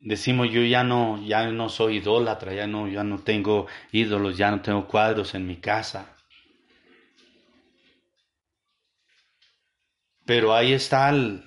[0.08, 4.50] decimos yo ya no, ya no soy idólatra, ya no, ya no tengo ídolos, ya
[4.52, 6.16] no tengo cuadros en mi casa.
[10.26, 11.44] Pero ahí está el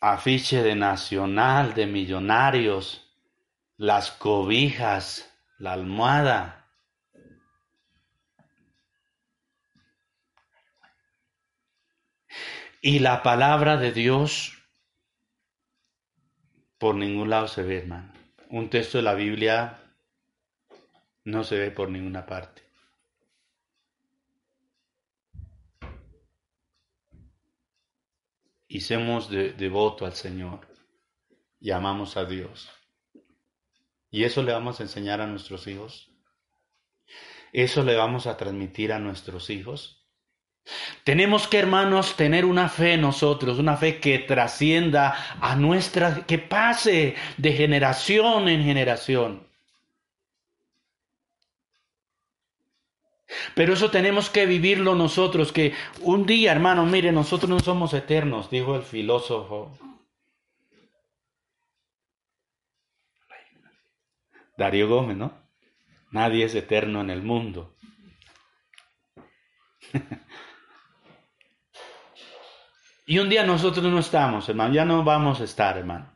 [0.00, 3.10] afiche de nacional, de millonarios,
[3.78, 6.68] las cobijas, la almohada.
[12.82, 14.53] Y la palabra de Dios
[16.84, 18.12] por ningún lado se ve, hermano.
[18.50, 19.82] Un texto de la Biblia
[21.24, 22.60] no se ve por ninguna parte.
[28.68, 30.68] Y seamos de, devoto al Señor
[31.58, 32.68] y amamos a Dios.
[34.10, 36.14] Y eso le vamos a enseñar a nuestros hijos.
[37.54, 40.03] Eso le vamos a transmitir a nuestros hijos.
[41.04, 47.14] Tenemos que, hermanos, tener una fe nosotros, una fe que trascienda a nuestra, que pase
[47.36, 49.46] de generación en generación.
[53.54, 58.50] Pero eso tenemos que vivirlo nosotros, que un día, hermano, mire, nosotros no somos eternos,
[58.50, 59.76] dijo el filósofo
[64.56, 65.32] Darío Gómez, ¿no?
[66.12, 67.74] Nadie es eterno en el mundo.
[73.06, 76.14] Y un día nosotros no estamos, hermano, ya no vamos a estar, hermano.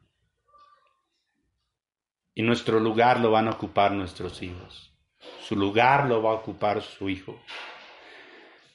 [2.34, 4.94] Y nuestro lugar lo van a ocupar nuestros hijos.
[5.40, 7.42] Su lugar lo va a ocupar su hijo.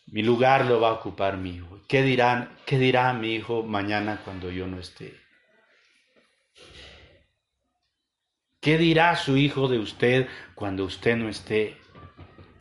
[0.08, 1.80] Mi lugar lo va a ocupar mi hijo.
[1.88, 5.20] ¿Qué dirán, qué dirá mi hijo mañana cuando yo no esté?
[8.60, 11.78] ¿Qué dirá su hijo de usted cuando usted no esté?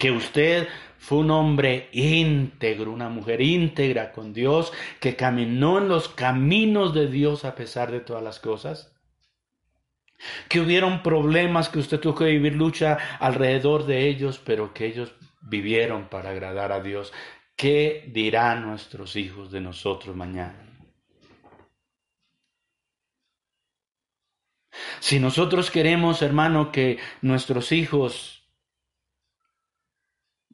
[0.02, 0.66] Que usted
[0.98, 7.06] fue un hombre íntegro, una mujer íntegra con Dios, que caminó en los caminos de
[7.06, 8.92] Dios a pesar de todas las cosas.
[10.48, 15.14] Que hubieron problemas, que usted tuvo que vivir lucha alrededor de ellos, pero que ellos
[15.40, 17.12] vivieron para agradar a Dios.
[17.54, 20.68] ¿Qué dirán nuestros hijos de nosotros mañana?
[24.98, 28.41] Si nosotros queremos, hermano, que nuestros hijos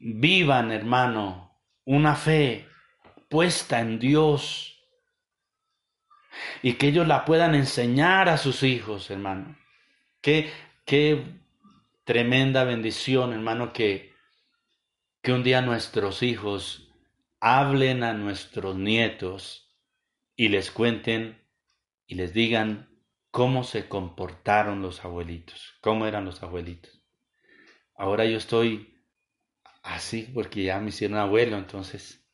[0.00, 2.68] vivan, hermano, una fe
[3.28, 4.78] puesta en Dios
[6.62, 9.56] y que ellos la puedan enseñar a sus hijos, hermano.
[10.20, 10.52] Qué,
[10.84, 11.40] qué
[12.04, 14.14] tremenda bendición, hermano, que,
[15.22, 16.92] que un día nuestros hijos
[17.40, 19.76] hablen a nuestros nietos
[20.36, 21.44] y les cuenten
[22.06, 22.88] y les digan
[23.30, 27.04] cómo se comportaron los abuelitos, cómo eran los abuelitos.
[27.94, 28.97] Ahora yo estoy
[29.82, 32.24] así porque ya me hicieron abuelo, entonces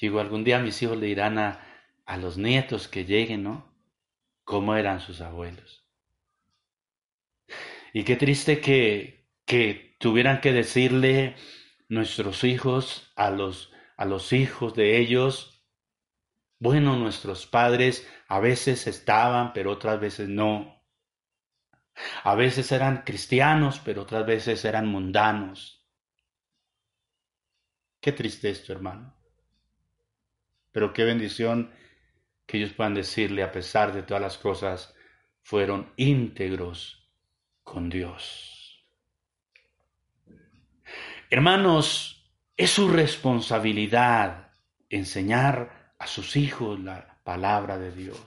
[0.00, 1.60] digo, algún día mis hijos le dirán a,
[2.06, 3.72] a los nietos que lleguen, ¿no?
[4.44, 5.86] ¿Cómo eran sus abuelos?
[7.92, 11.36] Y qué triste que, que tuvieran que decirle
[11.88, 15.64] nuestros hijos a los, a los hijos de ellos,
[16.58, 20.80] bueno, nuestros padres a veces estaban, pero otras veces no.
[22.24, 25.81] A veces eran cristianos, pero otras veces eran mundanos.
[28.02, 29.14] Qué triste esto, hermano.
[30.72, 31.70] Pero qué bendición
[32.44, 34.92] que ellos puedan decirle, a pesar de todas las cosas,
[35.40, 37.08] fueron íntegros
[37.62, 38.84] con Dios.
[41.30, 44.50] Hermanos, es su responsabilidad
[44.90, 48.18] enseñar a sus hijos la palabra de Dios.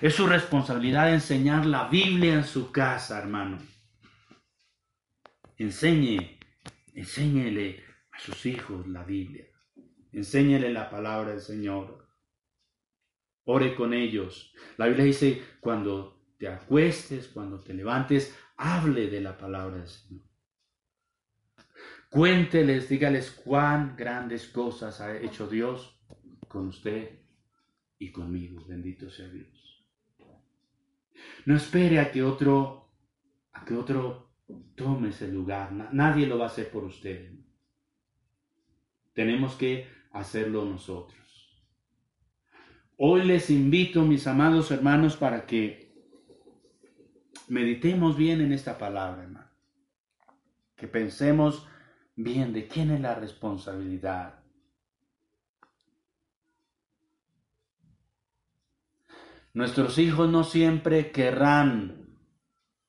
[0.00, 3.58] Es su responsabilidad enseñar la Biblia en su casa, hermano.
[5.58, 6.38] Enseñe,
[6.94, 7.89] enséñele
[8.24, 9.46] sus hijos la Biblia.
[10.12, 12.06] Enséñele la palabra del Señor.
[13.44, 14.52] Ore con ellos.
[14.76, 20.24] La Biblia dice, cuando te acuestes, cuando te levantes, hable de la palabra del Señor.
[22.10, 26.00] Cuénteles, dígales cuán grandes cosas ha hecho Dios
[26.48, 27.18] con usted.
[28.02, 29.86] y conmigo, bendito sea Dios.
[31.44, 32.94] No espere a que otro,
[33.52, 34.32] a que otro
[34.74, 35.70] tome ese lugar.
[35.92, 37.39] Nadie lo va a hacer por usted.
[39.12, 41.20] Tenemos que hacerlo nosotros.
[42.96, 45.90] Hoy les invito, mis amados hermanos, para que
[47.48, 49.50] meditemos bien en esta palabra, hermano.
[50.76, 51.66] Que pensemos
[52.14, 54.40] bien de quién es la responsabilidad.
[59.52, 62.18] Nuestros hijos no siempre querrán,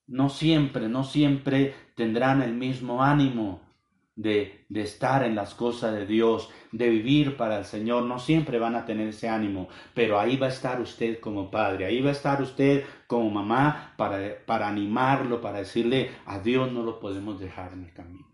[0.05, 3.70] no siempre, no siempre tendrán el mismo ánimo
[4.15, 8.03] de, de, estar en las cosas de Dios, de vivir para el Señor.
[8.03, 11.85] No siempre van a tener ese ánimo, pero ahí va a estar usted como padre,
[11.85, 16.83] ahí va a estar usted como mamá para, para animarlo, para decirle a Dios no
[16.83, 18.27] lo podemos dejar en el camino.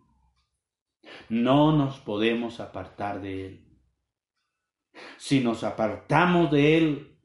[1.30, 3.67] No nos podemos apartar de Él.
[5.17, 7.19] Si nos apartamos de Él,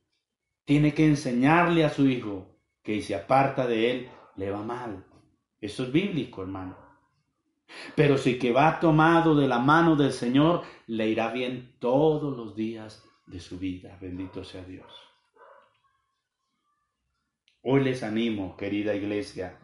[0.65, 5.07] tiene que enseñarle a su hijo que si se aparta de Él, le va mal.
[5.61, 6.82] Eso es bíblico, hermano.
[7.95, 12.55] Pero si que va tomado de la mano del Señor, le irá bien todos los
[12.55, 13.99] días de su vida.
[14.01, 14.93] Bendito sea Dios.
[17.63, 19.59] Hoy les animo, querida iglesia,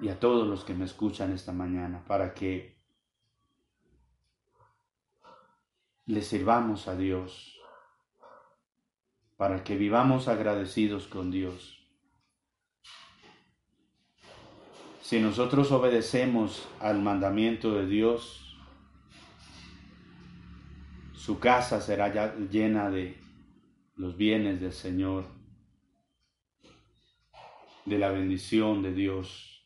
[0.00, 2.78] y a todos los que me escuchan esta mañana, para que
[6.06, 7.60] le sirvamos a Dios,
[9.36, 11.81] para que vivamos agradecidos con Dios
[15.12, 18.56] Si nosotros obedecemos al mandamiento de Dios,
[21.12, 23.18] su casa será llena de
[23.96, 25.26] los bienes del Señor,
[27.84, 29.62] de la bendición de Dios.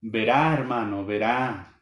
[0.00, 1.78] Verá, hermano, verá,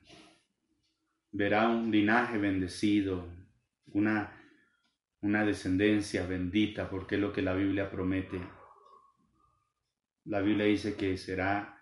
[1.31, 3.29] verá un linaje bendecido,
[3.93, 4.33] una,
[5.21, 8.41] una descendencia bendita, porque es lo que la Biblia promete.
[10.25, 11.79] La Biblia dice que será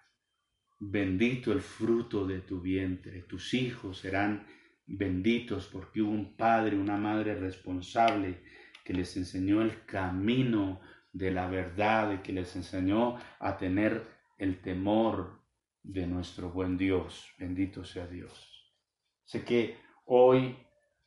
[0.81, 4.45] bendito el fruto de tu vientre, tus hijos serán
[4.85, 8.43] benditos porque hubo un padre, una madre responsable
[8.85, 10.81] que les enseñó el camino
[11.13, 14.05] de la verdad y que les enseñó a tener
[14.39, 15.41] el temor
[15.85, 17.33] de nuestro buen Dios.
[17.39, 18.75] Bendito sea Dios.
[19.23, 20.57] Sé que hoy,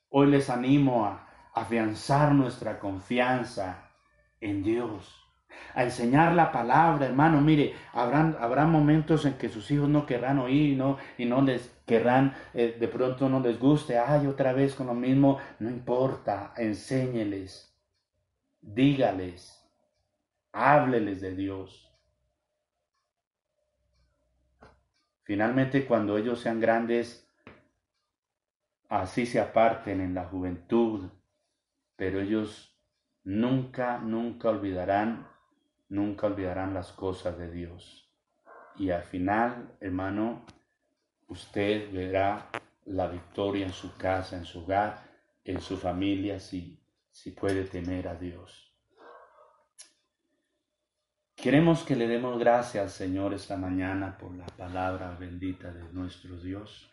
[0.07, 3.91] hoy les animo a afianzar nuestra confianza
[4.39, 5.24] en Dios
[5.73, 7.41] a enseñar la palabra, hermano.
[7.41, 10.97] Mire, habrán, habrá momentos en que sus hijos no querrán oír ¿no?
[11.17, 14.93] y no les querrán, eh, de pronto no les guste, ay, otra vez con lo
[14.93, 15.37] mismo.
[15.59, 17.77] No importa, enséñeles,
[18.61, 19.61] dígales,
[20.53, 21.81] hábleles de Dios.
[25.23, 27.27] Finalmente, cuando ellos sean grandes,
[28.89, 31.09] así se aparten en la juventud,
[31.95, 32.79] pero ellos
[33.23, 35.27] nunca, nunca olvidarán
[35.89, 38.09] nunca olvidarán las cosas de Dios.
[38.77, 40.45] Y al final, hermano,
[41.27, 42.49] usted verá
[42.85, 45.03] la victoria en su casa, en su hogar,
[45.43, 46.79] en su familia, si,
[47.11, 48.65] si puede temer a Dios.
[51.35, 56.89] Queremos que le demos gracias Señor esta mañana por la palabra bendita de nuestro Dios.